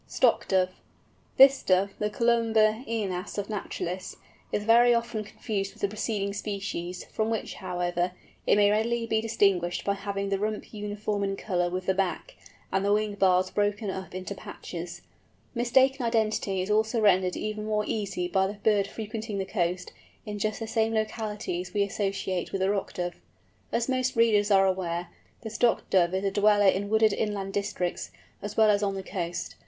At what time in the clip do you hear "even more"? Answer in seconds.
17.37-17.83